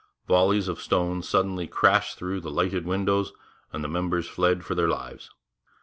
[0.27, 3.33] Volleys of stones suddenly crashed through the lighted windows,
[3.71, 5.29] and the members fled for their lives.